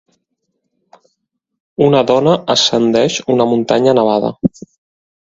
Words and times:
Una 1.87 1.99
dona 2.11 2.33
ascendeix 2.53 3.17
una 3.35 3.47
muntanya 3.53 3.93
nevada. 3.99 4.33